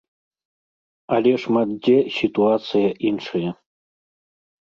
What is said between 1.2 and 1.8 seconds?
шмат